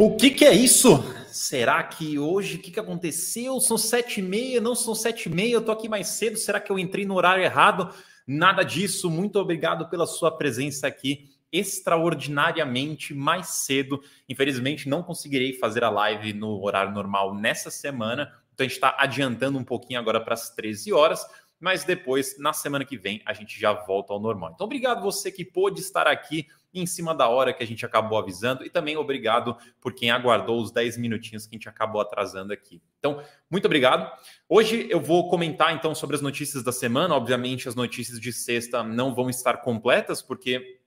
[0.00, 1.02] O que, que é isso?
[1.26, 3.58] Será que hoje o que, que aconteceu?
[3.58, 6.36] São sete e meia, não são sete e meia, eu tô aqui mais cedo.
[6.36, 7.92] Será que eu entrei no horário errado?
[8.24, 9.10] Nada disso.
[9.10, 14.00] Muito obrigado pela sua presença aqui extraordinariamente mais cedo.
[14.28, 18.94] Infelizmente, não conseguirei fazer a live no horário normal nessa semana, então a gente está
[19.00, 21.26] adiantando um pouquinho agora para as 13 horas
[21.60, 24.52] mas depois, na semana que vem, a gente já volta ao normal.
[24.54, 28.18] Então, obrigado você que pôde estar aqui em cima da hora que a gente acabou
[28.18, 32.52] avisando e também obrigado por quem aguardou os 10 minutinhos que a gente acabou atrasando
[32.52, 32.80] aqui.
[32.98, 34.10] Então, muito obrigado.
[34.48, 37.14] Hoje eu vou comentar então sobre as notícias da semana.
[37.14, 40.78] Obviamente, as notícias de sexta não vão estar completas porque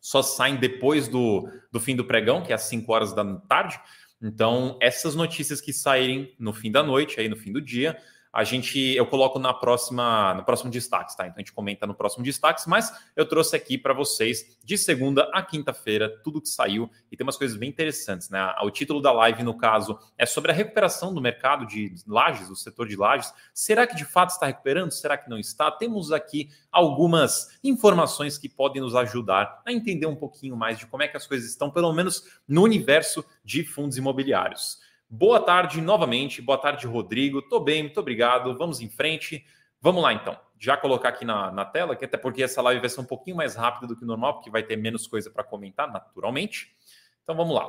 [0.00, 3.80] só saem depois do, do fim do pregão, que é às 5 horas da tarde.
[4.22, 7.98] Então, essas notícias que saírem no fim da noite, aí no fim do dia,
[8.32, 11.26] a gente eu coloco na próxima no próximo destaques, tá?
[11.26, 15.28] Então a gente comenta no próximo destaques, mas eu trouxe aqui para vocês de segunda
[15.32, 18.54] a quinta-feira tudo que saiu e tem umas coisas bem interessantes, né?
[18.62, 22.56] O título da live no caso é sobre a recuperação do mercado de lajes, do
[22.56, 23.32] setor de lajes.
[23.52, 24.90] Será que de fato está recuperando?
[24.92, 25.70] Será que não está?
[25.70, 31.02] Temos aqui algumas informações que podem nos ajudar a entender um pouquinho mais de como
[31.02, 34.78] é que as coisas estão, pelo menos no universo de fundos imobiliários.
[35.12, 37.42] Boa tarde novamente, boa tarde, Rodrigo.
[37.42, 38.56] Tô bem, muito obrigado.
[38.56, 39.44] Vamos em frente.
[39.80, 40.38] Vamos lá então.
[40.56, 43.36] Já colocar aqui na, na tela, que até porque essa live vai ser um pouquinho
[43.36, 46.76] mais rápida do que normal, porque vai ter menos coisa para comentar, naturalmente.
[47.24, 47.68] Então vamos lá.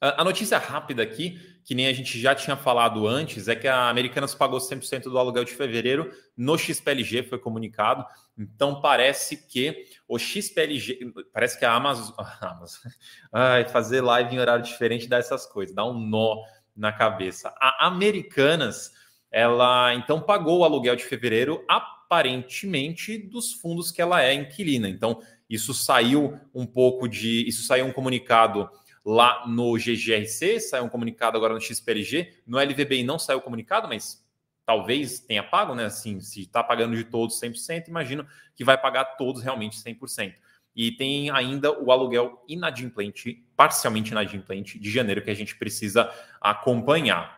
[0.00, 3.88] A notícia rápida aqui, que nem a gente já tinha falado antes, é que a
[3.88, 8.06] Americanas pagou 100% do aluguel de fevereiro no XPLG, foi comunicado.
[8.38, 12.92] Então parece que o XPLG, parece que a Amazon, a Amazon
[13.32, 16.36] ai, fazer live em horário diferente dá essas coisas, dá um nó
[16.76, 17.52] na cabeça.
[17.58, 18.92] A Americanas,
[19.32, 24.88] ela então pagou o aluguel de fevereiro aparentemente dos fundos que ela é inquilina.
[24.88, 28.70] Então isso saiu um pouco de, isso saiu um comunicado
[29.08, 34.22] lá no GGRC, saiu um comunicado agora no XPLG, no LVBI não saiu comunicado, mas
[34.66, 35.86] talvez tenha pago, né?
[35.86, 40.34] Assim, se está pagando de todos 100%, imagino que vai pagar todos realmente 100%.
[40.76, 47.37] E tem ainda o aluguel inadimplente, parcialmente inadimplente, de janeiro, que a gente precisa acompanhar.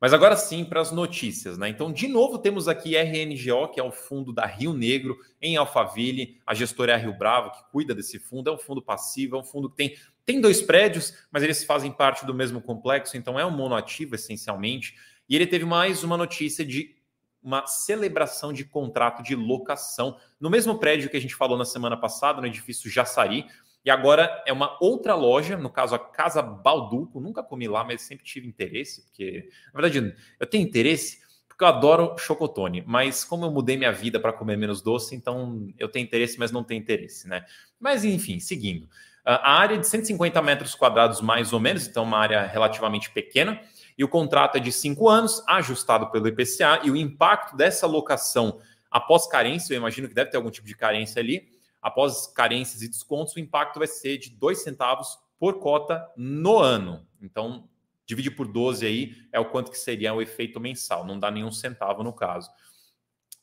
[0.00, 1.68] Mas agora sim para as notícias, né?
[1.70, 6.38] Então, de novo, temos aqui RNGO, que é o fundo da Rio Negro, em Alphaville.
[6.46, 8.50] A gestora é a Rio Bravo, que cuida desse fundo.
[8.50, 11.90] É um fundo passivo, é um fundo que tem, tem dois prédios, mas eles fazem
[11.90, 14.94] parte do mesmo complexo, então é um monoativo, essencialmente.
[15.28, 16.94] E ele teve mais uma notícia de
[17.42, 21.96] uma celebração de contrato de locação no mesmo prédio que a gente falou na semana
[21.96, 23.46] passada, no edifício Jaçari.
[23.86, 27.20] E agora é uma outra loja, no caso a Casa Balduco.
[27.20, 31.68] Nunca comi lá, mas sempre tive interesse, porque, na verdade, eu tenho interesse porque eu
[31.68, 36.04] adoro chocotone, mas como eu mudei minha vida para comer menos doce, então eu tenho
[36.04, 37.46] interesse, mas não tenho interesse, né?
[37.80, 38.86] Mas enfim, seguindo.
[39.24, 43.58] A área de 150 metros quadrados, mais ou menos, então uma área relativamente pequena
[43.96, 48.60] e o contrato é de cinco anos, ajustado pelo IPCA, e o impacto dessa locação
[48.90, 52.88] após carência, eu imagino que deve ter algum tipo de carência ali, após carências e
[52.88, 57.06] descontos, o impacto vai ser de dois centavos por cota no ano.
[57.20, 57.68] Então,
[58.06, 61.50] divide por 12 aí, é o quanto que seria o efeito mensal, não dá nenhum
[61.50, 62.50] centavo no caso.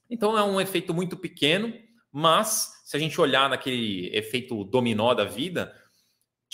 [0.09, 1.73] Então, é um efeito muito pequeno,
[2.11, 5.75] mas se a gente olhar naquele efeito dominó da vida,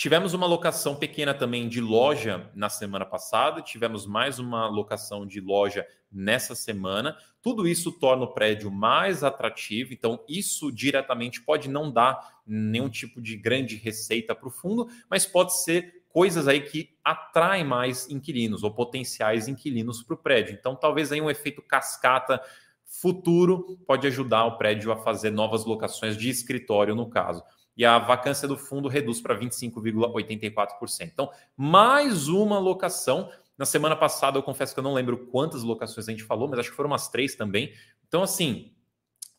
[0.00, 5.42] Tivemos uma locação pequena também de loja na semana passada, tivemos mais uma locação de
[5.42, 7.18] loja nessa semana.
[7.42, 13.20] Tudo isso torna o prédio mais atrativo, então isso diretamente pode não dar nenhum tipo
[13.20, 18.62] de grande receita para o fundo, mas pode ser coisas aí que atraem mais inquilinos
[18.62, 20.56] ou potenciais inquilinos para o prédio.
[20.58, 22.40] Então, talvez aí um efeito cascata
[22.86, 27.44] futuro pode ajudar o prédio a fazer novas locações de escritório, no caso
[27.80, 31.08] e a vacância do fundo reduz para 25,84%.
[31.10, 33.32] Então, mais uma locação.
[33.56, 36.58] Na semana passada, eu confesso que eu não lembro quantas locações a gente falou, mas
[36.58, 37.72] acho que foram umas três também.
[38.06, 38.74] Então, assim,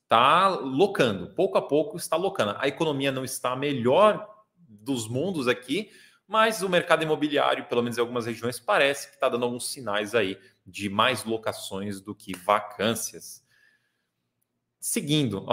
[0.07, 2.55] tá locando, pouco a pouco está locando.
[2.57, 4.27] A economia não está melhor
[4.57, 5.91] dos mundos aqui,
[6.27, 10.15] mas o mercado imobiliário, pelo menos em algumas regiões, parece que está dando alguns sinais
[10.15, 13.45] aí de mais locações do que vacâncias.
[14.79, 15.45] Seguindo,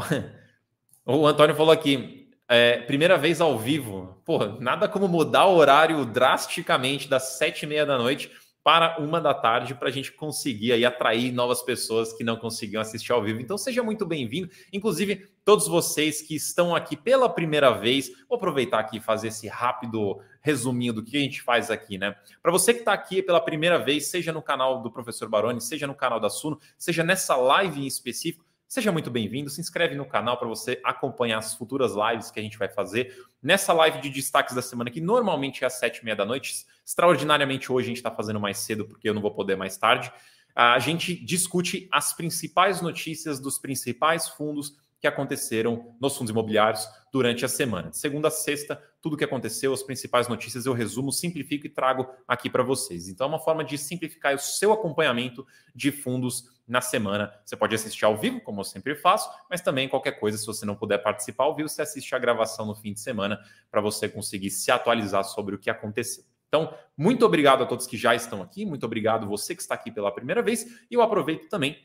[1.05, 4.21] o Antônio falou aqui: é, primeira vez ao vivo.
[4.25, 8.31] Pô, nada como mudar o horário drasticamente das sete e meia da noite
[8.65, 12.83] para uma da tarde para a gente conseguir aí atrair novas pessoas que não conseguiam
[12.83, 13.41] assistir ao vivo.
[13.41, 14.51] Então seja muito bem-vindo.
[14.73, 19.49] Inclusive, todos vocês que estão aqui pela primeira vez, vou aproveitar aqui e fazer esse
[19.49, 22.15] rápido resuminho do que a gente faz aqui, né?
[22.43, 25.87] Para você que está aqui pela primeira vez, seja no canal do Professor Baroni, seja
[25.87, 30.05] no canal da Suno, seja nessa live em específico, Seja muito bem-vindo, se inscreve no
[30.05, 33.17] canal para você acompanhar as futuras lives que a gente vai fazer.
[33.43, 36.67] Nessa live de destaques da semana, que normalmente é às sete e meia da noite,
[36.85, 40.13] extraordinariamente hoje a gente está fazendo mais cedo porque eu não vou poder mais tarde,
[40.55, 47.45] a gente discute as principais notícias dos principais fundos que aconteceram nos fundos imobiliários durante
[47.45, 47.91] a semana.
[47.91, 51.71] De segunda a sexta, tudo o que aconteceu, as principais notícias eu resumo, simplifico e
[51.71, 53.09] trago aqui para vocês.
[53.09, 57.33] Então é uma forma de simplificar o seu acompanhamento de fundos na semana.
[57.45, 60.67] Você pode assistir ao vivo, como eu sempre faço, mas também qualquer coisa, se você
[60.67, 63.41] não puder participar ao vivo, você assiste a gravação no fim de semana
[63.71, 66.25] para você conseguir se atualizar sobre o que aconteceu.
[66.49, 69.91] Então, muito obrigado a todos que já estão aqui, muito obrigado você que está aqui
[69.91, 71.77] pela primeira vez, e eu aproveito também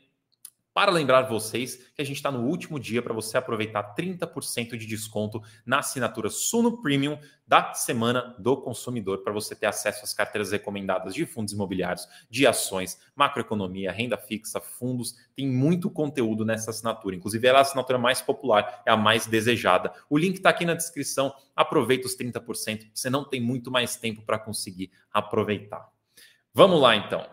[0.74, 4.86] para lembrar vocês que a gente está no último dia para você aproveitar 30% de
[4.86, 7.16] desconto na assinatura Suno Premium
[7.46, 12.44] da Semana do Consumidor, para você ter acesso às carteiras recomendadas de fundos imobiliários, de
[12.44, 15.14] ações, macroeconomia, renda fixa, fundos.
[15.36, 17.14] Tem muito conteúdo nessa assinatura.
[17.14, 19.92] Inclusive, ela é a assinatura mais popular, é a mais desejada.
[20.10, 21.32] O link está aqui na descrição.
[21.54, 22.90] Aproveita os 30%.
[22.92, 25.88] Você não tem muito mais tempo para conseguir aproveitar.
[26.52, 27.24] Vamos lá, então.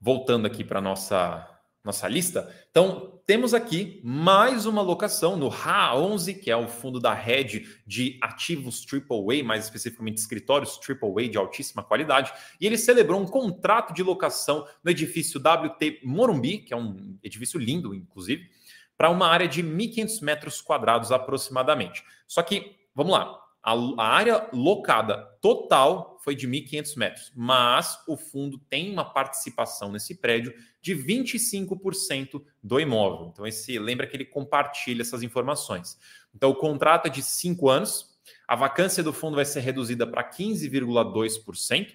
[0.00, 1.55] Voltando aqui para nossa
[1.86, 2.52] nossa lista.
[2.68, 8.18] Então, temos aqui mais uma locação no RA11, que é o fundo da rede de
[8.20, 14.02] ativos AAA, mais especificamente escritórios AAA de altíssima qualidade, e ele celebrou um contrato de
[14.02, 18.50] locação no edifício WT Morumbi, que é um edifício lindo, inclusive,
[18.98, 22.02] para uma área de 1.500 metros quadrados aproximadamente.
[22.26, 28.16] Só que, vamos lá, a, a área locada total foi de 1.500 metros, mas o
[28.16, 33.30] fundo tem uma participação nesse prédio de 25% do imóvel.
[33.32, 35.98] Então, esse lembra que ele compartilha essas informações.
[36.32, 38.16] Então, o contrato é de cinco anos,
[38.46, 41.92] a vacância do fundo vai ser reduzida para 15,2%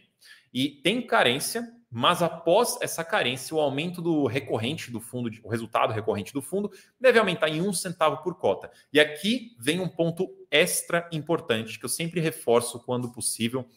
[0.53, 5.91] e tem carência mas após essa carência, o aumento do recorrente do fundo, o resultado
[5.91, 8.71] recorrente do fundo, deve aumentar em um centavo por cota.
[8.93, 13.67] E aqui vem um ponto extra importante que eu sempre reforço quando possível,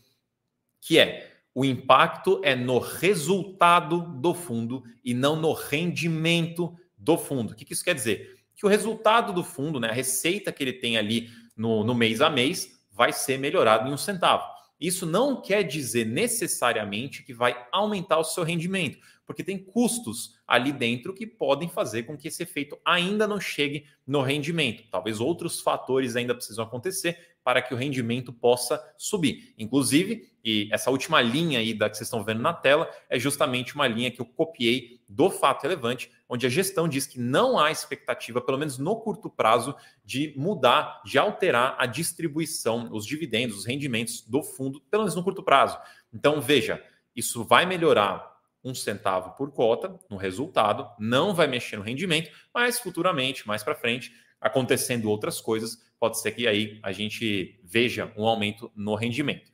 [0.81, 7.52] que é o impacto é no resultado do fundo e não no rendimento do fundo.
[7.52, 8.44] O que isso quer dizer?
[8.55, 12.20] Que o resultado do fundo, né, a receita que ele tem ali no, no mês
[12.20, 14.54] a mês, vai ser melhorado em um centavo.
[14.84, 20.70] Isso não quer dizer necessariamente que vai aumentar o seu rendimento, porque tem custos ali
[20.70, 24.84] dentro que podem fazer com que esse efeito ainda não chegue no rendimento.
[24.90, 29.55] Talvez outros fatores ainda precisam acontecer para que o rendimento possa subir.
[29.58, 33.75] Inclusive, e essa última linha aí da que vocês estão vendo na tela é justamente
[33.75, 37.70] uma linha que eu copiei do fato relevante, onde a gestão diz que não há
[37.70, 43.67] expectativa, pelo menos no curto prazo, de mudar, de alterar a distribuição, os dividendos, os
[43.67, 45.79] rendimentos do fundo, pelo menos no curto prazo.
[46.12, 46.82] Então, veja,
[47.14, 52.81] isso vai melhorar um centavo por cota no resultado, não vai mexer no rendimento, mas
[52.81, 54.11] futuramente, mais para frente,
[54.44, 59.50] acontecendo outras coisas, pode ser que aí a gente veja um aumento no rendimento.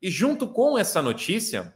[0.00, 1.74] E junto com essa notícia,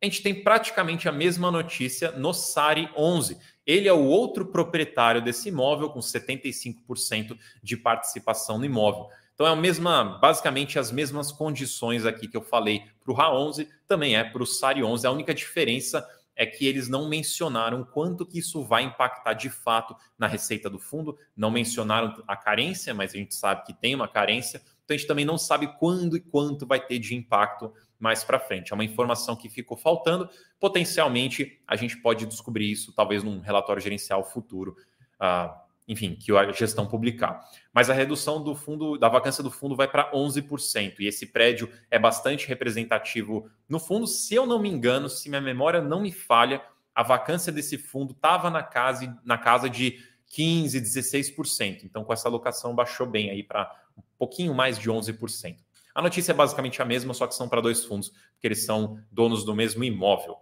[0.00, 3.36] a gente tem praticamente a mesma notícia no SARI 11.
[3.66, 9.08] Ele é o outro proprietário desse imóvel, com 75% de participação no imóvel.
[9.34, 13.66] Então é a mesma, basicamente as mesmas condições aqui que eu falei para o RA11,
[13.88, 15.06] também é para o SARI 11.
[15.06, 16.08] A única diferença
[16.40, 20.78] é que eles não mencionaram quanto que isso vai impactar de fato na receita do
[20.78, 24.96] fundo, não mencionaram a carência, mas a gente sabe que tem uma carência, então a
[24.96, 28.72] gente também não sabe quando e quanto vai ter de impacto mais para frente.
[28.72, 30.30] É uma informação que ficou faltando.
[30.58, 34.74] Potencialmente, a gente pode descobrir isso talvez num relatório gerencial futuro,
[35.20, 35.54] uh,
[35.90, 37.40] enfim, que a gestão publicar.
[37.72, 41.00] Mas a redução do fundo, da vacância do fundo vai para 11%.
[41.00, 44.06] E esse prédio é bastante representativo no fundo.
[44.06, 46.62] Se eu não me engano, se minha memória não me falha,
[46.94, 51.82] a vacância desse fundo estava na casa, na casa de 15, 16%.
[51.82, 53.68] Então, com essa alocação, baixou bem aí para
[53.98, 55.56] um pouquinho mais de 11%.
[55.92, 59.02] A notícia é basicamente a mesma, só que são para dois fundos, porque eles são
[59.10, 60.36] donos do mesmo imóvel.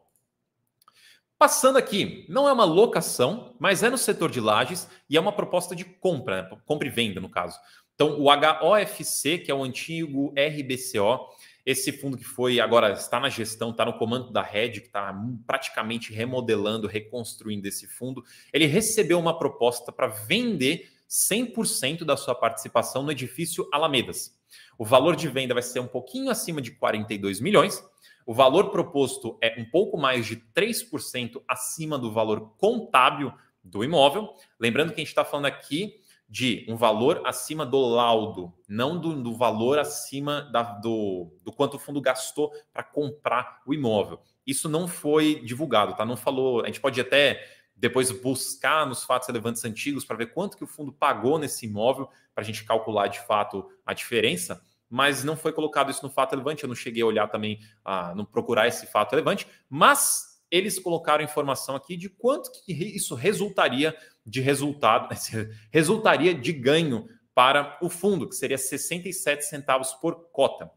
[1.39, 5.31] Passando aqui, não é uma locação, mas é no setor de lajes e é uma
[5.31, 7.57] proposta de compra, compra e venda, no caso.
[7.95, 11.29] Então, o HOFC, que é o antigo RBCO,
[11.65, 15.15] esse fundo que foi agora está na gestão, está no comando da Red, que está
[15.47, 23.03] praticamente remodelando, reconstruindo esse fundo, ele recebeu uma proposta para vender 100% da sua participação
[23.03, 24.37] no edifício Alamedas.
[24.77, 27.85] O valor de venda vai ser um pouquinho acima de 42 milhões.
[28.29, 33.33] O valor proposto é um pouco mais de 3% acima do valor contábil
[33.65, 34.35] do imóvel.
[34.61, 39.23] Lembrando que a gente está falando aqui de um valor acima do laudo, não do,
[39.23, 44.21] do valor acima da, do, do quanto o fundo gastou para comprar o imóvel.
[44.47, 46.05] Isso não foi divulgado, tá?
[46.05, 46.63] Não falou.
[46.65, 47.43] A gente pode até
[47.75, 52.11] depois buscar nos fatos relevantes antigos para ver quanto que o fundo pagou nesse imóvel
[52.35, 56.31] para a gente calcular de fato a diferença, mas não foi colocado isso no fato
[56.31, 56.65] relevante.
[56.65, 61.23] Eu não cheguei a olhar também, a não procurar esse fato relevante, mas eles colocaram
[61.23, 65.09] informação aqui de quanto que isso resultaria de resultado,
[65.71, 70.71] resultaria de ganho para o fundo, que seria 67 centavos por cota.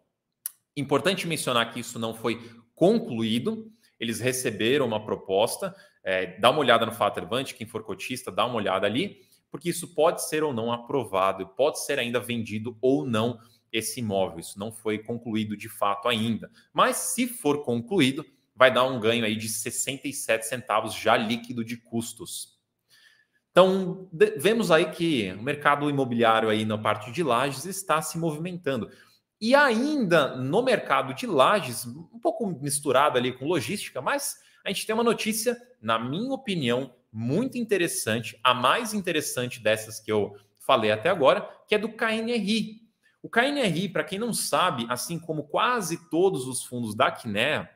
[0.76, 2.40] Importante mencionar que isso não foi
[2.76, 8.32] concluído, eles receberam uma proposta, é, dá uma olhada no fato relevante, quem for cotista,
[8.32, 12.78] dá uma olhada ali, porque isso pode ser ou não aprovado, pode ser ainda vendido
[12.82, 13.40] ou não
[13.72, 14.40] esse imóvel.
[14.40, 16.52] Isso não foi concluído de fato ainda.
[16.74, 18.26] Mas se for concluído,
[18.56, 22.60] vai dar um ganho aí de 67 centavos já líquido de custos.
[23.52, 28.90] Então, vemos aí que o mercado imobiliário aí na parte de lajes está se movimentando.
[29.40, 34.86] E ainda no mercado de lajes, um pouco misturado ali com logística, mas a gente
[34.86, 40.92] tem uma notícia, na minha opinião, muito interessante, a mais interessante dessas que eu falei
[40.92, 42.81] até agora, que é do KNRI.
[43.22, 47.70] O KNRI, para quem não sabe, assim como quase todos os fundos da Kinea,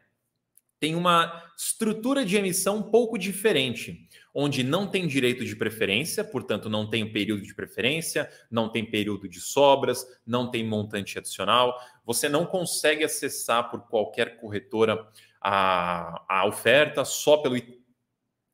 [0.80, 6.70] tem uma estrutura de emissão um pouco diferente onde não tem direito de preferência, portanto,
[6.70, 11.80] não tem período de preferência, não tem período de sobras, não tem montante adicional.
[12.06, 15.08] Você não consegue acessar por qualquer corretora
[15.40, 17.56] a, a oferta só pelo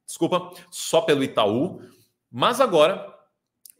[0.05, 1.81] desculpa, só pelo Itaú.
[2.29, 3.12] Mas agora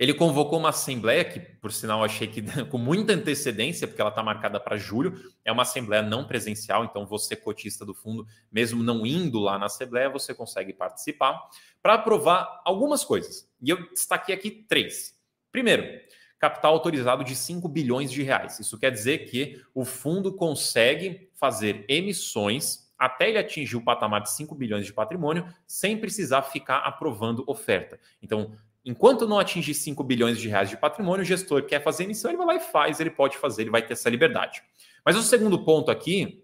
[0.02, 2.42] ele convocou uma assembleia, que por sinal achei que
[2.72, 5.14] com muita antecedência, porque ela está marcada para julho,
[5.46, 9.68] é uma assembleia não presencial, então você, cotista do fundo, mesmo não indo lá na
[9.68, 11.40] assembleia, você consegue participar,
[11.84, 13.48] para aprovar algumas coisas.
[13.62, 15.16] E eu destaquei aqui três.
[15.52, 15.84] Primeiro,
[16.40, 18.60] capital autorizado de 5 bilhões de reais.
[18.60, 24.32] Isso quer dizer que o fundo consegue fazer emissões até ele atingir o patamar de
[24.32, 28.00] 5 bilhões de patrimônio, sem precisar ficar aprovando oferta.
[28.22, 32.32] Então, Enquanto não atingir 5 bilhões de reais de patrimônio, o gestor quer fazer emissão,
[32.32, 34.64] ele vai lá e faz, ele pode fazer, ele vai ter essa liberdade.
[35.06, 36.44] Mas o segundo ponto aqui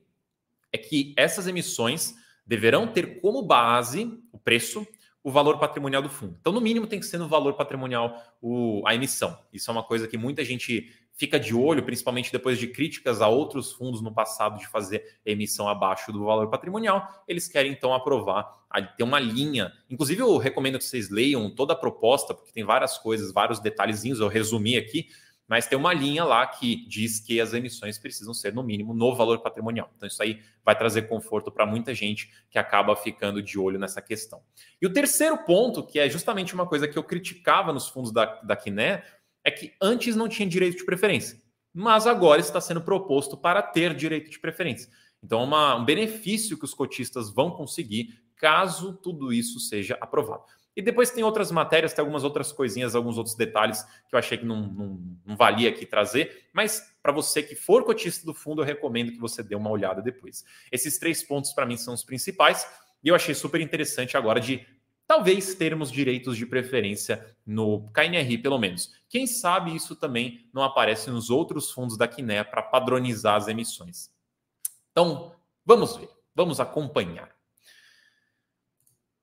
[0.71, 2.15] é que essas emissões
[2.45, 4.85] deverão ter como base o preço,
[5.23, 6.37] o valor patrimonial do fundo.
[6.39, 9.37] Então, no mínimo, tem que ser no valor patrimonial o, a emissão.
[9.51, 13.27] Isso é uma coisa que muita gente fica de olho, principalmente depois de críticas a
[13.27, 18.65] outros fundos no passado de fazer emissão abaixo do valor patrimonial, eles querem então aprovar,
[18.95, 19.73] ter uma linha.
[19.89, 24.19] Inclusive, eu recomendo que vocês leiam toda a proposta, porque tem várias coisas, vários detalhezinhos,
[24.19, 25.07] eu resumi aqui,
[25.47, 29.15] mas tem uma linha lá que diz que as emissões precisam ser, no mínimo, no
[29.15, 29.89] valor patrimonial.
[29.95, 34.01] Então, isso aí vai trazer conforto para muita gente que acaba ficando de olho nessa
[34.01, 34.41] questão.
[34.81, 38.25] E o terceiro ponto, que é justamente uma coisa que eu criticava nos fundos da,
[38.41, 39.03] da Quiné,
[39.47, 41.41] é que antes não tinha direito de preferência,
[41.73, 44.91] mas agora está sendo proposto para ter direito de preferência.
[45.23, 50.43] Então, é um benefício que os cotistas vão conseguir caso tudo isso seja aprovado.
[50.75, 54.37] E depois tem outras matérias, tem algumas outras coisinhas, alguns outros detalhes que eu achei
[54.37, 58.61] que não, não, não valia aqui trazer, mas para você que for cotista do fundo,
[58.61, 60.43] eu recomendo que você dê uma olhada depois.
[60.69, 62.67] Esses três pontos, para mim, são os principais,
[63.01, 64.67] e eu achei super interessante agora de
[65.07, 68.93] talvez termos direitos de preferência no KNRI, pelo menos.
[69.09, 74.11] Quem sabe isso também não aparece nos outros fundos da Quiné para padronizar as emissões.
[74.91, 75.33] Então,
[75.65, 77.29] vamos ver, vamos acompanhar.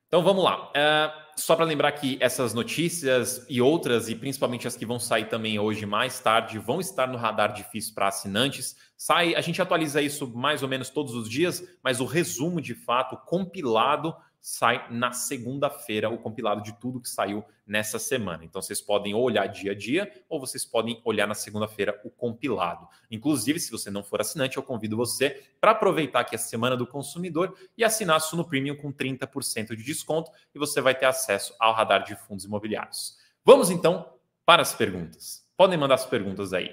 [0.06, 0.70] Então, vamos lá.
[0.70, 5.28] Uh, só para lembrar que essas notícias e outras, e principalmente as que vão sair
[5.28, 8.76] também hoje mais tarde, vão estar no radar difícil para assinantes.
[8.96, 12.74] Sai, a gente atualiza isso mais ou menos todos os dias, mas o resumo de
[12.74, 14.14] fato compilado
[14.44, 18.44] sai na segunda-feira o compilado de tudo que saiu nessa semana.
[18.44, 22.86] Então vocês podem olhar dia a dia ou vocês podem olhar na segunda-feira o compilado.
[23.10, 26.86] Inclusive, se você não for assinante, eu convido você para aproveitar aqui a semana do
[26.86, 31.56] consumidor e assinar a Suno Premium com 30% de desconto e você vai ter acesso
[31.58, 33.16] ao radar de fundos imobiliários.
[33.42, 34.12] Vamos então
[34.44, 35.48] para as perguntas.
[35.56, 36.68] Podem mandar as perguntas aí.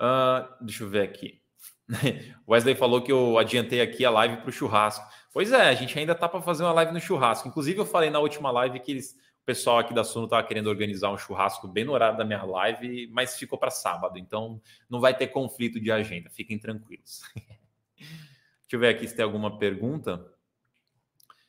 [0.00, 1.42] Uh, deixa eu ver aqui.
[2.48, 5.06] Wesley falou que eu adiantei aqui a live para o churrasco.
[5.32, 7.48] Pois é, a gente ainda tá para fazer uma live no churrasco.
[7.48, 10.68] Inclusive, eu falei na última live que eles, o pessoal aqui da Suno estava querendo
[10.68, 14.18] organizar um churrasco bem no horário da minha live, mas ficou para sábado.
[14.18, 16.30] Então, não vai ter conflito de agenda.
[16.30, 17.22] Fiquem tranquilos.
[17.96, 20.26] Deixa eu ver aqui se tem alguma pergunta.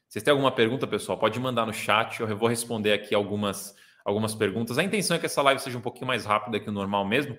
[0.08, 2.20] Se tem alguma pergunta, pessoal, pode mandar no chat.
[2.20, 4.78] Eu vou responder aqui algumas, algumas perguntas.
[4.78, 7.38] A intenção é que essa live seja um pouquinho mais rápida que o normal mesmo,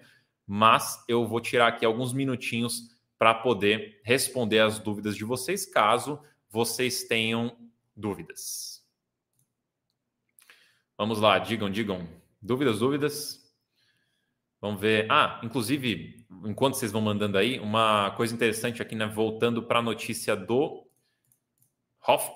[0.53, 6.21] mas eu vou tirar aqui alguns minutinhos para poder responder as dúvidas de vocês, caso
[6.49, 7.57] vocês tenham
[7.95, 8.85] dúvidas.
[10.99, 12.05] Vamos lá, digam, digam.
[12.43, 13.55] Dúvidas, dúvidas?
[14.61, 15.07] Vamos ver.
[15.09, 19.07] Ah, inclusive, enquanto vocês vão mandando aí, uma coisa interessante aqui, né?
[19.07, 20.85] Voltando para a notícia do
[22.05, 22.35] Hofk.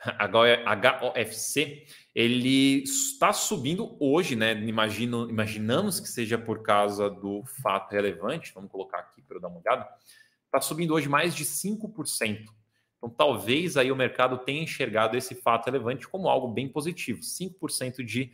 [1.14, 1.86] HOFC,
[2.16, 4.52] ele está subindo hoje, né?
[4.52, 8.54] Imagino, imaginamos que seja por causa do fato relevante.
[8.54, 9.86] Vamos colocar aqui para eu dar uma olhada.
[10.46, 12.46] Está subindo hoje mais de 5%.
[12.96, 17.20] Então, talvez aí o mercado tenha enxergado esse fato relevante como algo bem positivo.
[17.20, 18.32] 5% de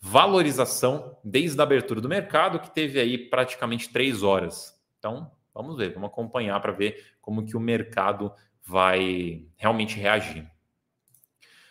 [0.00, 4.82] valorização desde a abertura do mercado, que teve aí praticamente três horas.
[4.98, 8.32] Então, vamos ver, vamos acompanhar para ver como que o mercado
[8.62, 10.53] vai realmente reagir.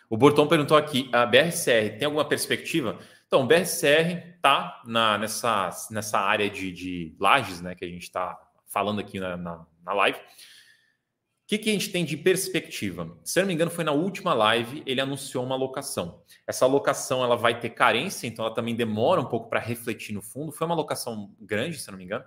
[0.08, 2.98] O Borton perguntou aqui: a BRCR tem alguma perspectiva?
[3.26, 4.82] Então, o BRCR está
[5.18, 9.66] nessa, nessa área de, de lajes, né, que a gente está falando aqui na, na,
[9.84, 10.18] na live.
[10.18, 13.18] O que, que a gente tem de perspectiva?
[13.22, 16.22] Se eu não me engano, foi na última live ele anunciou uma alocação.
[16.46, 20.22] Essa alocação ela vai ter carência, então ela também demora um pouco para refletir no
[20.22, 20.52] fundo.
[20.52, 22.24] Foi uma alocação grande, se eu não me engano.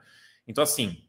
[0.47, 1.03] Então, assim,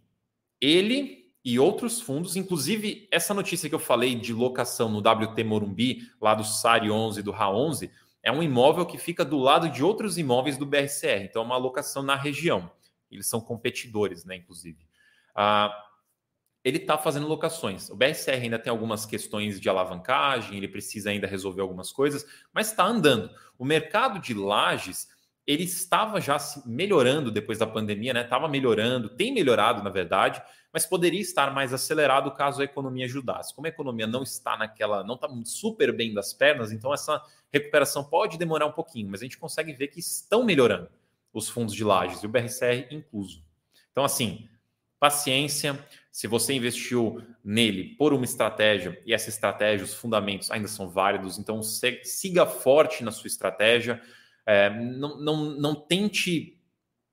[0.60, 6.02] ele e outros fundos, inclusive essa notícia que eu falei de locação no WT Morumbi,
[6.21, 7.90] lá do SARI 11 do RA11,
[8.23, 11.57] é um imóvel que fica do lado de outros imóveis do BRCR, então é uma
[11.57, 12.71] locação na região.
[13.11, 14.87] Eles são competidores, né, inclusive.
[15.35, 15.73] Ah,
[16.64, 17.88] ele está fazendo locações.
[17.88, 22.71] O BRCR ainda tem algumas questões de alavancagem, ele precisa ainda resolver algumas coisas, mas
[22.71, 23.30] está andando.
[23.57, 25.09] O mercado de lajes
[25.47, 28.21] ele estava já melhorando depois da pandemia, né?
[28.21, 33.54] Estava melhorando, tem melhorado, na verdade, mas poderia estar mais acelerado caso a economia ajudasse.
[33.54, 37.22] Como a economia não está naquela, não está super bem das pernas, então essa
[37.52, 40.88] recuperação pode demorar um pouquinho, mas a gente consegue ver que estão melhorando
[41.32, 43.42] os fundos de lajes e o BRCR incluso.
[43.90, 44.48] Então, assim,
[44.98, 45.78] paciência.
[46.10, 51.38] Se você investiu nele por uma estratégia e essa estratégia, os fundamentos ainda são válidos,
[51.38, 54.02] então siga forte na sua estratégia.
[54.44, 56.58] É, não, não, não tente,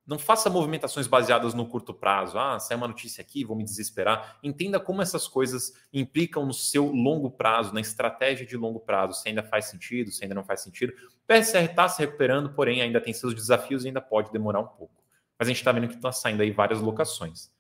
[0.05, 2.37] não faça movimentações baseadas no curto prazo.
[2.37, 4.37] Ah, sai uma notícia aqui, vou me desesperar.
[4.43, 9.29] Entenda como essas coisas implicam no seu longo prazo, na estratégia de longo prazo, se
[9.29, 10.93] ainda faz sentido, se ainda não faz sentido.
[10.93, 14.67] O PSR está se recuperando, porém ainda tem seus desafios e ainda pode demorar um
[14.67, 15.03] pouco.
[15.39, 17.51] Mas a gente está vendo que está saindo aí várias locações.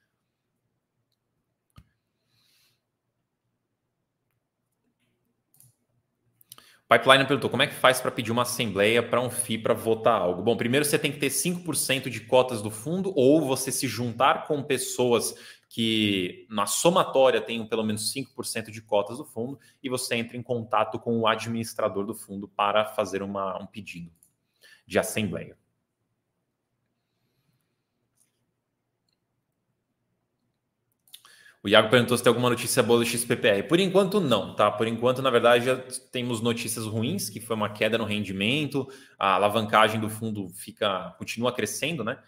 [6.87, 10.21] Pipeline perguntou como é que faz para pedir uma assembleia para um FII para votar
[10.21, 10.43] algo.
[10.43, 14.45] Bom, primeiro você tem que ter 5% de cotas do fundo ou você se juntar
[14.45, 15.33] com pessoas
[15.67, 20.43] que na somatória tenham pelo menos 5% de cotas do fundo e você entra em
[20.43, 24.11] contato com o administrador do fundo para fazer uma, um pedido
[24.85, 25.57] de assembleia.
[31.65, 33.63] O Iago perguntou se tem alguma notícia boa do XPPR.
[33.63, 34.69] Por enquanto, não, tá?
[34.69, 35.75] Por enquanto, na verdade, já
[36.11, 41.51] temos notícias ruins, que foi uma queda no rendimento, a alavancagem do fundo fica continua
[41.51, 42.19] crescendo, né?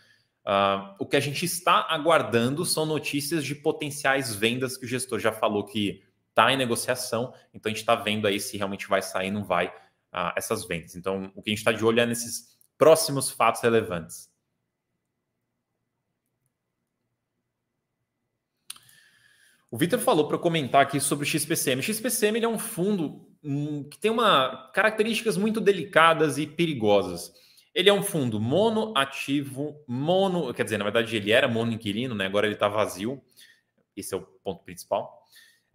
[0.43, 5.19] Uh, o que a gente está aguardando são notícias de potenciais vendas que o gestor
[5.19, 9.03] já falou que está em negociação, então a gente está vendo aí se realmente vai
[9.03, 10.95] sair, não vai, uh, essas vendas.
[10.95, 14.31] Então, o que a gente está de olho é nesses próximos fatos relevantes.
[19.69, 21.81] O Vitor falou para comentar aqui sobre o XPCM.
[21.81, 27.33] O XPCM é um fundo um, que tem uma características muito delicadas e perigosas.
[27.75, 32.25] Ele é um fundo monoativo, mono, quer dizer, na verdade ele era mono inquilino, né?
[32.25, 33.21] Agora ele está vazio.
[33.95, 35.21] Esse é o ponto principal.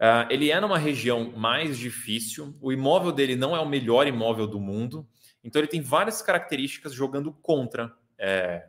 [0.01, 2.57] Uh, ele é numa região mais difícil.
[2.59, 5.07] O imóvel dele não é o melhor imóvel do mundo.
[5.43, 8.67] Então ele tem várias características jogando contra, é,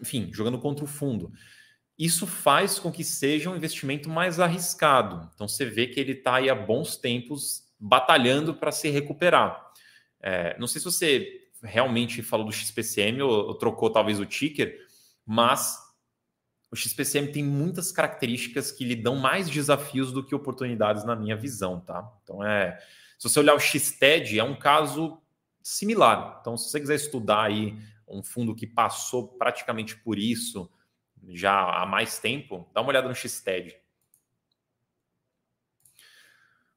[0.00, 1.32] enfim, jogando contra o fundo
[1.98, 5.30] isso faz com que seja um investimento mais arriscado.
[5.34, 9.72] Então você vê que ele está aí há bons tempos batalhando para se recuperar.
[10.20, 14.76] É, não sei se você realmente falou do XPCM ou, ou, trocou talvez o ticker,
[15.24, 15.78] mas
[16.70, 21.36] o XPCM tem muitas características que lhe dão mais desafios do que oportunidades na minha
[21.36, 22.10] visão, tá?
[22.22, 22.76] Então é,
[23.18, 25.22] se você olhar o XTED, é um caso
[25.62, 26.38] similar.
[26.40, 27.78] Então se você quiser estudar aí
[28.08, 30.68] um fundo que passou praticamente por isso,
[31.30, 33.76] já há mais tempo, dá uma olhada no XTED.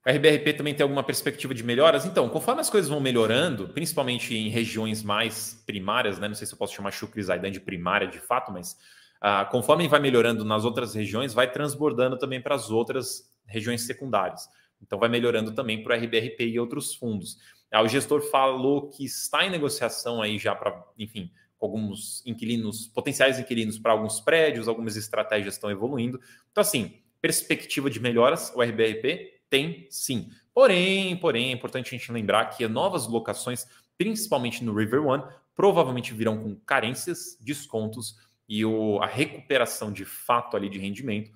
[0.06, 2.06] O RBRP também tem alguma perspectiva de melhoras?
[2.06, 6.30] Então, conforme as coisas vão melhorando, principalmente em regiões mais primárias, né?
[6.30, 8.78] não sei se eu posso chamar Shukri Zaidan de primária de fato, mas
[9.22, 14.48] uh, conforme vai melhorando nas outras regiões, vai transbordando também para as outras regiões secundárias.
[14.82, 17.38] Então, vai melhorando também para o RBRP e outros fundos.
[17.70, 23.40] Ah, o gestor falou que está em negociação aí já para, enfim, alguns inquilinos, potenciais
[23.40, 26.20] inquilinos para alguns prédios, algumas estratégias estão evoluindo.
[26.52, 30.30] Então, assim, perspectiva de melhoras, o RBRP tem sim.
[30.54, 33.66] Porém, porém, é importante a gente lembrar que novas locações,
[33.98, 35.24] principalmente no River One,
[35.56, 38.16] provavelmente virão com carências, descontos
[38.48, 41.32] e o, a recuperação de fato ali de rendimento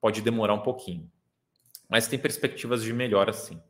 [0.00, 1.10] pode demorar um pouquinho.
[1.88, 3.60] Mas tem perspectivas de melhora sim.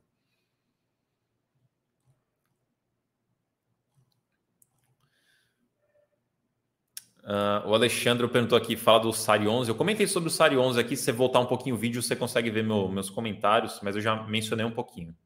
[7.24, 9.70] Uh, o Alexandre perguntou aqui, fala do Sari 11.
[9.70, 10.94] Eu comentei sobre o Sari 11 aqui.
[10.94, 14.02] Se você voltar um pouquinho o vídeo, você consegue ver meu, meus comentários, mas eu
[14.02, 15.16] já mencionei um pouquinho.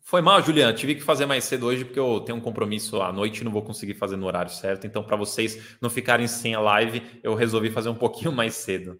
[0.00, 0.72] Foi mal, Juliana.
[0.72, 3.52] Tive que fazer mais cedo hoje porque eu tenho um compromisso à noite e não
[3.52, 4.86] vou conseguir fazer no horário certo.
[4.86, 8.98] Então, para vocês não ficarem sem a live, eu resolvi fazer um pouquinho mais cedo.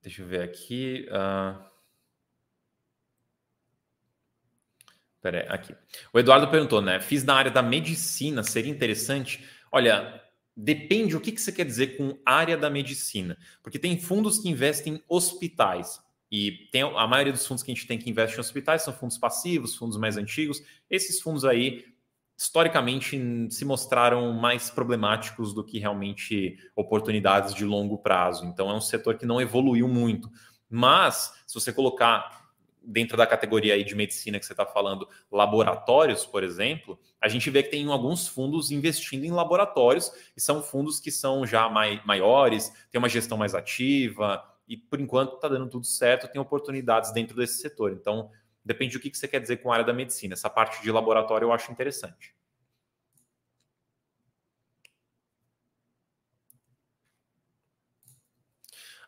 [0.00, 1.06] Deixa eu ver aqui.
[1.10, 1.71] Uh...
[5.22, 5.74] Pera aí, aqui.
[6.12, 7.00] O Eduardo perguntou, né?
[7.00, 9.44] Fiz na área da medicina, seria interessante?
[9.70, 10.20] Olha,
[10.54, 13.38] depende o que, que você quer dizer com área da medicina.
[13.62, 16.00] Porque tem fundos que investem em hospitais.
[16.30, 18.92] E tem a maioria dos fundos que a gente tem que investir em hospitais são
[18.92, 20.60] fundos passivos, fundos mais antigos.
[20.90, 21.84] Esses fundos aí,
[22.36, 23.16] historicamente,
[23.50, 28.44] se mostraram mais problemáticos do que realmente oportunidades de longo prazo.
[28.46, 30.28] Então, é um setor que não evoluiu muito.
[30.68, 32.41] Mas, se você colocar
[32.84, 37.48] dentro da categoria aí de medicina que você está falando, laboratórios, por exemplo, a gente
[37.50, 42.02] vê que tem alguns fundos investindo em laboratórios, e são fundos que são já mai,
[42.04, 47.12] maiores, tem uma gestão mais ativa, e por enquanto está dando tudo certo, tem oportunidades
[47.12, 47.92] dentro desse setor.
[47.92, 48.30] Então,
[48.64, 50.34] depende do que, que você quer dizer com a área da medicina.
[50.34, 52.34] Essa parte de laboratório eu acho interessante.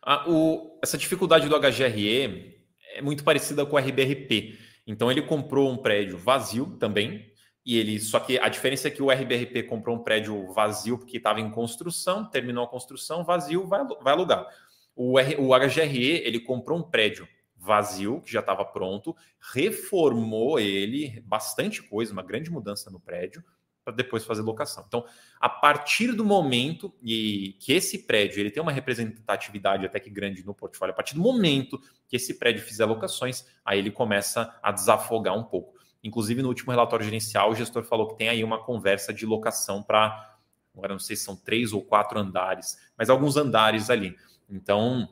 [0.03, 2.54] Ah, o, essa dificuldade do HGRE
[2.95, 4.59] é muito parecida com o RBRP.
[4.87, 7.33] Então ele comprou um prédio vazio também,
[7.65, 11.17] e ele só que a diferença é que o RBRP comprou um prédio vazio porque
[11.17, 14.47] estava em construção, terminou a construção, vazio, vai, vai alugar.
[14.95, 17.27] O, R, o HGRE ele comprou um prédio
[17.57, 19.17] vazio que já estava pronto,
[19.55, 23.43] reformou ele, bastante coisa, uma grande mudança no prédio,
[23.85, 24.85] para depois fazer locação.
[24.89, 25.05] Então,
[25.39, 30.45] a partir do momento e que esse prédio ele tem uma representatividade até que grande
[30.45, 34.73] no portfólio, a partir do momento que esse prédio fizer locações, aí ele começa a
[34.73, 35.75] desafogar um pouco.
[36.03, 39.83] Inclusive, no último relatório gerencial, o gestor falou que tem aí uma conversa de locação
[39.83, 40.37] para,
[40.75, 44.17] agora não sei se são três ou quatro andares, mas alguns andares ali.
[44.49, 45.09] Então,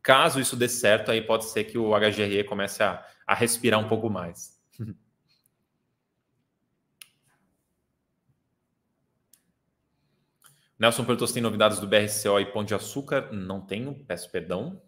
[0.00, 3.88] caso isso dê certo, aí pode ser que o HGRE comece a, a respirar um
[3.88, 4.61] pouco mais.
[10.82, 13.30] Nelson perguntou se tem novidades do BRCO e Pão de Açúcar.
[13.30, 14.82] Não tenho, peço perdão.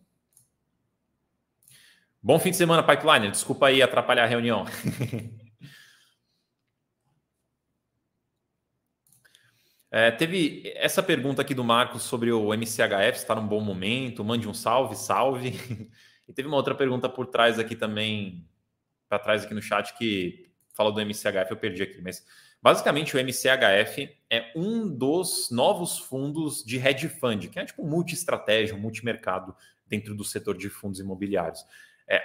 [2.21, 3.31] Bom fim de semana, Pipeline.
[3.31, 4.65] Desculpa aí atrapalhar a reunião.
[9.89, 14.49] é, teve essa pergunta aqui do Marcos sobre o MCHF, está num bom momento, mande
[14.49, 15.53] um salve, salve.
[16.27, 18.49] E teve uma outra pergunta por trás aqui também,
[19.11, 22.25] para trás aqui no chat, que fala do MCHF, eu perdi aqui, mas
[22.65, 28.75] Basicamente, o MCHF é um dos novos fundos de hedge fund, que é tipo multi-estratégia,
[28.75, 29.55] um multimercado
[29.87, 31.63] dentro do setor de fundos imobiliários.
[32.09, 32.23] É,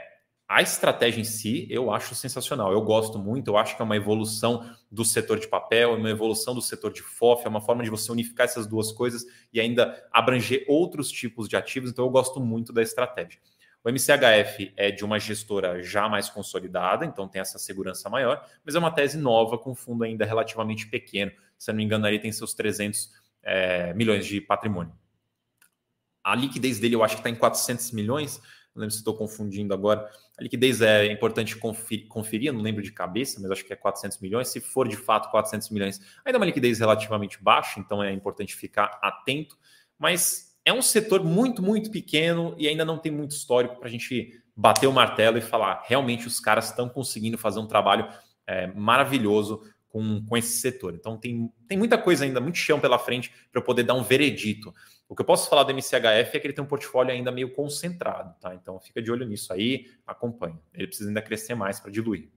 [0.48, 3.98] a estratégia em si eu acho sensacional, eu gosto muito, eu acho que é uma
[3.98, 7.90] evolução do setor de papel, uma evolução do setor de FOF, é uma forma de
[7.90, 12.40] você unificar essas duas coisas e ainda abranger outros tipos de ativos, então eu gosto
[12.40, 13.42] muito da estratégia.
[13.84, 18.76] O MCHF é de uma gestora já mais consolidada, então tem essa segurança maior, mas
[18.76, 21.32] é uma tese nova com fundo ainda relativamente pequeno.
[21.58, 23.10] Se não me engano, ele tem seus 300
[23.42, 24.94] é, milhões de patrimônio.
[26.24, 28.42] A liquidez dele eu acho que está em 400 milhões,
[28.76, 30.10] não lembro se estou confundindo agora.
[30.38, 34.50] A liquidez é importante conferir, não lembro de cabeça, mas acho que é 400 milhões.
[34.50, 38.56] Se for de fato 400 milhões, ainda é uma liquidez relativamente baixa, então é importante
[38.56, 39.58] ficar atento.
[39.98, 43.92] Mas é um setor muito, muito pequeno e ainda não tem muito histórico para a
[43.92, 48.08] gente bater o martelo e falar realmente os caras estão conseguindo fazer um trabalho
[48.46, 50.94] é, maravilhoso com, com esse setor.
[50.94, 54.04] Então tem, tem muita coisa ainda, muito chão pela frente para eu poder dar um
[54.04, 54.74] veredito.
[55.08, 57.52] O que eu posso falar do MCHF é que ele tem um portfólio ainda meio
[57.52, 58.54] concentrado, tá?
[58.54, 60.60] Então fica de olho nisso aí, acompanha.
[60.72, 62.30] Ele precisa ainda crescer mais para diluir.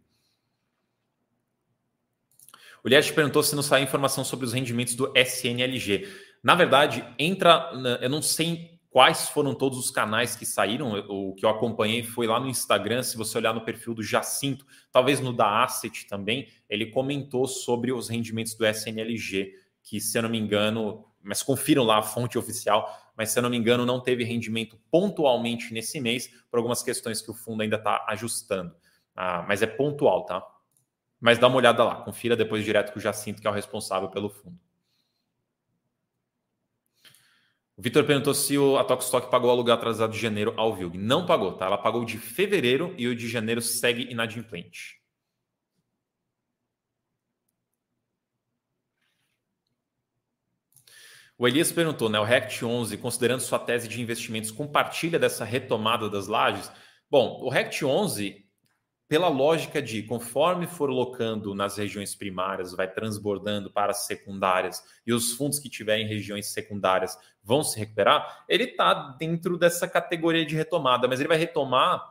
[2.83, 6.09] O Liette perguntou se não saiu informação sobre os rendimentos do SNLG.
[6.43, 7.71] Na verdade, entra.
[8.01, 10.93] Eu não sei quais foram todos os canais que saíram.
[11.09, 13.03] O que eu acompanhei foi lá no Instagram.
[13.03, 17.93] Se você olhar no perfil do Jacinto, talvez no da Asset também, ele comentou sobre
[17.93, 19.53] os rendimentos do SNLG,
[19.83, 23.43] que, se eu não me engano, mas confiram lá a fonte oficial, mas se eu
[23.43, 27.63] não me engano, não teve rendimento pontualmente nesse mês, por algumas questões que o fundo
[27.63, 28.75] ainda está ajustando.
[29.15, 30.45] Ah, mas é pontual, tá?
[31.21, 34.09] Mas dá uma olhada lá, confira depois direto com o Jacinto, que é o responsável
[34.09, 34.59] pelo fundo.
[37.77, 40.97] O Vitor perguntou se a Tokstok pagou o aluguel atrasado de janeiro ao Vilg.
[40.97, 41.67] Não pagou, tá?
[41.67, 45.01] Ela pagou de fevereiro e o de janeiro segue inadimplente.
[51.39, 52.21] O Elias perguntou, né?
[52.21, 56.71] O RECT 11, considerando sua tese de investimentos, compartilha dessa retomada das lajes?
[57.11, 58.42] Bom, o RECT 11
[59.13, 65.13] pela lógica de conforme for locando nas regiões primárias, vai transbordando para as secundárias e
[65.13, 70.57] os fundos que tiverem regiões secundárias vão se recuperar, ele está dentro dessa categoria de
[70.57, 72.03] retomada, mas ele vai retomar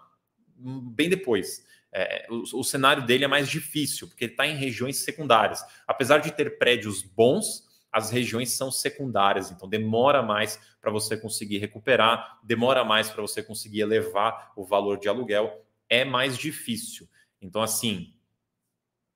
[0.94, 1.66] bem depois.
[1.92, 5.66] É, o, o, cenário dele é mais difícil, porque ele está em regiões secundárias.
[5.88, 11.58] Apesar de ter prédios bons, as regiões são secundárias, então demora mais para você conseguir
[11.58, 17.08] recuperar, demora mais para você conseguir elevar o valor de aluguel é mais difícil.
[17.42, 18.14] Então, assim,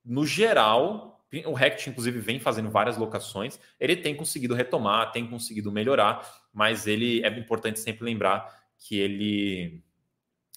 [0.04, 5.72] no geral, o Rect, inclusive, vem fazendo várias locações, ele tem conseguido retomar, tem conseguido
[5.72, 9.82] melhorar, mas ele é importante sempre lembrar que ele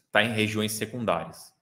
[0.07, 1.57] está em regiões secundárias.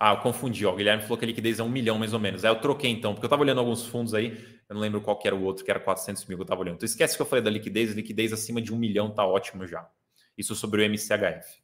[0.00, 0.64] Ah, eu confundi.
[0.66, 0.72] Ó.
[0.72, 2.44] O Guilherme falou que a liquidez é um milhão mais ou menos.
[2.44, 5.18] Aí eu troquei então, porque eu estava olhando alguns fundos aí, eu não lembro qual
[5.18, 6.76] que era o outro, que era 400 mil que eu estava olhando.
[6.76, 9.86] Então esquece que eu falei da liquidez, liquidez acima de um milhão tá ótimo já.
[10.36, 11.62] Isso sobre o MCHF.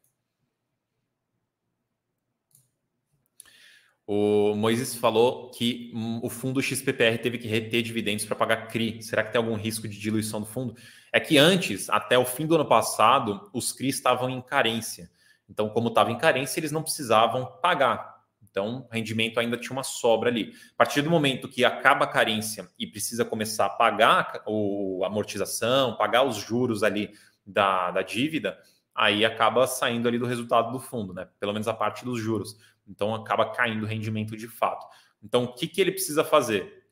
[4.07, 9.03] O Moisés falou que hum, o fundo XPPR teve que reter dividendos para pagar CRI.
[9.03, 10.77] Será que tem algum risco de diluição do fundo?
[11.11, 15.11] É que antes, até o fim do ano passado, os CRI estavam em carência.
[15.49, 18.18] Então, como estava em carência, eles não precisavam pagar.
[18.51, 20.53] Então, rendimento ainda tinha uma sobra ali.
[20.75, 25.97] A partir do momento que acaba a carência e precisa começar a pagar a amortização,
[25.97, 27.13] pagar os juros ali
[27.47, 28.59] da, da dívida,
[28.95, 31.29] aí acaba saindo ali do resultado do fundo, né?
[31.39, 32.57] Pelo menos a parte dos juros.
[32.87, 34.87] Então, acaba caindo o rendimento de fato.
[35.23, 36.85] Então, o que, que ele precisa fazer?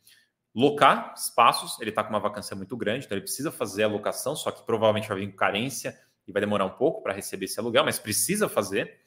[0.55, 4.35] Locar espaços, ele está com uma vacância muito grande, então ele precisa fazer a locação,
[4.35, 7.61] só que provavelmente vai vir com carência e vai demorar um pouco para receber esse
[7.61, 8.99] aluguel, mas precisa fazer.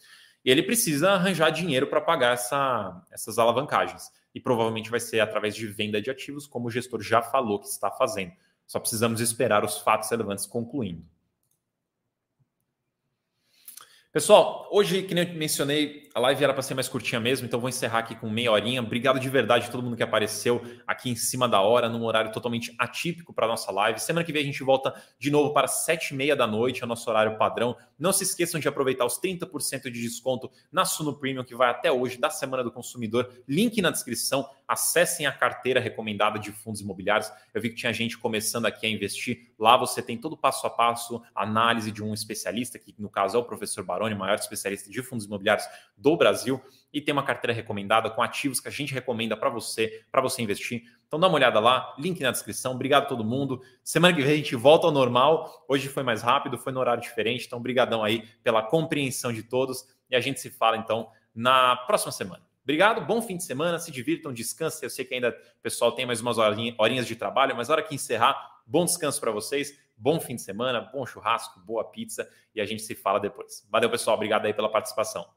[0.43, 4.11] E ele precisa arranjar dinheiro para pagar essa, essas alavancagens.
[4.33, 7.67] E provavelmente vai ser através de venda de ativos, como o gestor já falou que
[7.67, 8.33] está fazendo.
[8.65, 11.03] Só precisamos esperar os fatos relevantes concluindo.
[14.11, 17.61] Pessoal, hoje, que nem eu mencionei, a live era para ser mais curtinha mesmo, então
[17.61, 18.81] vou encerrar aqui com meia horinha.
[18.81, 22.31] Obrigado de verdade a todo mundo que apareceu aqui em cima da hora, num horário
[22.31, 23.99] totalmente atípico para nossa live.
[23.99, 26.85] Semana que vem a gente volta de novo para sete e meia da noite, é
[26.85, 27.75] o nosso horário padrão.
[27.97, 31.89] Não se esqueçam de aproveitar os 30% de desconto na Suno Premium, que vai até
[31.89, 33.31] hoje, da Semana do Consumidor.
[33.47, 34.49] Link na descrição.
[34.67, 37.31] Acessem a carteira recomendada de fundos imobiliários.
[37.53, 39.51] Eu vi que tinha gente começando aqui a investir.
[39.57, 43.35] Lá você tem todo o passo a passo, análise de um especialista, que no caso
[43.35, 46.61] é o professor Baroni, maior especialista de fundos imobiliários do Brasil.
[46.91, 50.41] E tem uma carteira recomendada com ativos que a gente recomenda para você, para você
[50.41, 50.83] investir.
[51.07, 52.73] Então dá uma olhada lá, link na descrição.
[52.73, 53.61] Obrigado a todo mundo.
[53.83, 55.65] Semana que vem a gente volta ao normal.
[55.67, 57.45] Hoje foi mais rápido, foi no horário diferente.
[57.45, 59.85] Então, brigadão aí pela compreensão de todos.
[60.09, 62.49] E a gente se fala então na próxima semana.
[62.63, 64.85] Obrigado, bom fim de semana, se divirtam, descansem.
[64.85, 67.95] Eu sei que ainda o pessoal tem mais umas horinhas de trabalho, mas hora que
[67.95, 72.65] encerrar, bom descanso para vocês, bom fim de semana, bom churrasco, boa pizza e a
[72.65, 73.67] gente se fala depois.
[73.71, 75.27] Valeu, pessoal, obrigado aí pela participação.